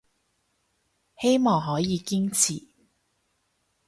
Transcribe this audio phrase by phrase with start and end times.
[1.19, 2.65] 希望可以堅持